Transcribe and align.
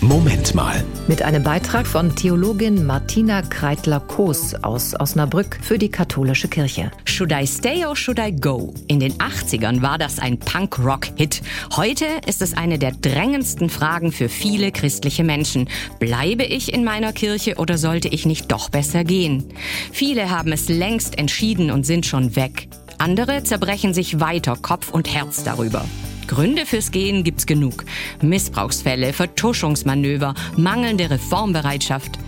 Moment 0.00 0.54
mal. 0.54 0.84
Mit 1.08 1.22
einem 1.22 1.42
Beitrag 1.42 1.84
von 1.84 2.14
Theologin 2.14 2.86
Martina 2.86 3.42
Kreitler-Koos 3.42 4.54
aus 4.62 4.94
Osnabrück 4.98 5.58
für 5.60 5.76
die 5.76 5.90
katholische 5.90 6.46
Kirche. 6.46 6.92
Should 7.04 7.32
I 7.32 7.44
stay 7.44 7.84
or 7.84 7.96
should 7.96 8.20
I 8.20 8.30
go? 8.30 8.72
In 8.86 9.00
den 9.00 9.14
80ern 9.14 9.82
war 9.82 9.98
das 9.98 10.20
ein 10.20 10.38
Punk-Rock-Hit. 10.38 11.42
Heute 11.74 12.06
ist 12.26 12.42
es 12.42 12.56
eine 12.56 12.78
der 12.78 12.92
drängendsten 12.92 13.70
Fragen 13.70 14.12
für 14.12 14.28
viele 14.28 14.70
christliche 14.70 15.24
Menschen. 15.24 15.68
Bleibe 15.98 16.44
ich 16.44 16.72
in 16.72 16.84
meiner 16.84 17.12
Kirche 17.12 17.56
oder 17.56 17.76
sollte 17.76 18.06
ich 18.06 18.24
nicht 18.24 18.52
doch 18.52 18.68
besser 18.68 19.02
gehen? 19.02 19.46
Viele 19.90 20.30
haben 20.30 20.52
es 20.52 20.68
längst 20.68 21.18
entschieden 21.18 21.72
und 21.72 21.84
sind 21.84 22.06
schon 22.06 22.36
weg. 22.36 22.68
Andere 22.98 23.42
zerbrechen 23.42 23.94
sich 23.94 24.20
weiter 24.20 24.54
Kopf 24.54 24.90
und 24.90 25.12
Herz 25.12 25.42
darüber. 25.42 25.84
Gründe 26.28 26.66
fürs 26.66 26.92
Gehen 26.92 27.24
gibt's 27.24 27.46
genug. 27.46 27.84
Missbrauchsfälle, 28.22 29.12
Vertuschungsmanöver, 29.12 30.34
mangelnde 30.56 31.10
Reformbereitschaft. 31.10 32.18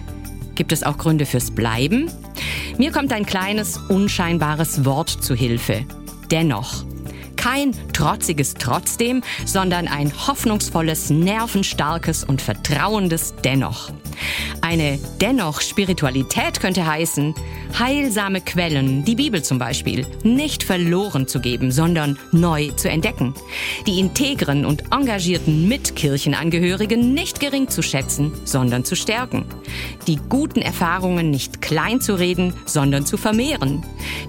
Gibt 0.57 0.73
es 0.73 0.83
auch 0.83 0.99
Gründe 0.99 1.27
fürs 1.27 1.53
Bleiben? 1.53 2.11
Mir 2.79 2.91
kommt 2.91 3.13
ein 3.13 3.27
kleines, 3.27 3.77
unscheinbares 3.89 4.85
Wort 4.85 5.11
zu 5.11 5.35
Hilfe. 5.35 5.85
Dennoch. 6.31 6.85
Kein 7.41 7.75
trotziges 7.95 8.53
Trotzdem, 8.53 9.23
sondern 9.47 9.89
ein 9.89 10.13
hoffnungsvolles, 10.27 11.09
nervenstarkes 11.09 12.23
und 12.23 12.43
vertrauendes 12.43 13.35
Dennoch. 13.43 13.91
Eine 14.61 14.99
dennoch 15.23 15.63
Spiritualität 15.63 16.61
könnte 16.61 16.87
heißen, 16.87 17.35
heilsame 17.79 18.43
Quellen, 18.43 19.05
die 19.05 19.15
Bibel 19.15 19.43
zum 19.43 19.59
Beispiel, 19.59 20.07
nicht 20.23 20.63
verloren 20.63 21.27
zu 21.27 21.41
geben, 21.41 21.73
sondern 21.73 22.19
neu 22.31 22.69
zu 22.73 22.91
entdecken. 22.91 23.35
Die 23.87 23.99
integren 23.99 24.67
und 24.67 24.85
engagierten 24.93 25.67
Mitkirchenangehörigen 25.67 27.15
nicht 27.15 27.41
gering 27.41 27.69
zu 27.69 27.83
schätzen, 27.83 28.33
sondern 28.45 28.85
zu 28.85 28.97
stärken. 28.97 29.47
Die 30.07 30.17
guten 30.29 30.61
Erfahrungen 30.61 31.31
nicht 31.31 31.63
klein 31.63 32.01
zu 32.03 32.15
reden, 32.15 32.53
sondern 32.67 33.07
zu 33.07 33.17
vermehren. 33.17 33.83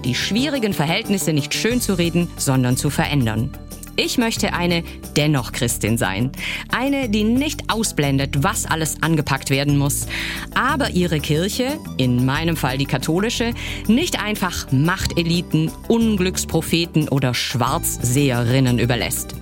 Die 0.04 0.14
schwierigen 0.14 0.72
Verhältnisse 0.72 1.32
nicht 1.32 1.52
schön 1.52 1.80
zu 1.80 1.98
reden, 1.98 2.30
sondern 2.36 2.76
zu 2.76 2.88
verändern. 3.02 3.50
Ich 3.96 4.16
möchte 4.16 4.54
eine 4.54 4.84
dennoch 5.16 5.50
Christin 5.50 5.98
sein. 5.98 6.30
Eine, 6.70 7.08
die 7.08 7.24
nicht 7.24 7.64
ausblendet, 7.68 8.44
was 8.44 8.64
alles 8.64 9.02
angepackt 9.02 9.50
werden 9.50 9.76
muss, 9.76 10.06
aber 10.54 10.90
ihre 10.90 11.18
Kirche, 11.18 11.78
in 11.96 12.24
meinem 12.24 12.56
Fall 12.56 12.78
die 12.78 12.86
katholische, 12.86 13.54
nicht 13.88 14.22
einfach 14.22 14.70
Machteliten, 14.70 15.70
Unglückspropheten 15.88 17.08
oder 17.08 17.34
Schwarzseherinnen 17.34 18.78
überlässt. 18.78 19.34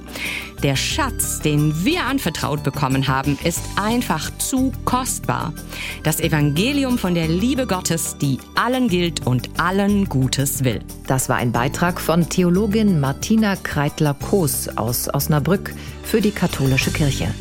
Der 0.63 0.77
Schatz, 0.77 1.41
den 1.41 1.85
wir 1.87 2.05
anvertraut 2.05 2.63
bekommen 2.63 3.09
haben, 3.09 3.39
ist 3.45 3.63
einfach 3.77 4.31
zu 4.37 4.73
kostbar. 4.85 5.55
Das 6.03 6.21
Evangelium 6.21 6.99
von 6.99 7.15
der 7.15 7.29
Liebe 7.29 7.67
Gottes, 7.67 8.19
die 8.21 8.39
allen 8.57 8.89
gilt 8.89 9.27
und 9.27 9.59
allen 9.59 10.07
Gutes 10.11 10.63
will. 10.63 10.81
Das 11.07 11.31
war 11.31 11.37
ein 11.37 11.53
Beitrag 11.53 11.99
von 11.99 12.29
Theologin 12.29 13.01
Martina 13.01 13.57
Kreitler-Koos 13.57 14.77
aus 14.77 15.09
Osnabrück 15.13 15.73
für 16.03 16.21
die 16.21 16.33
katholische 16.33 16.91
Kirche. 16.91 17.33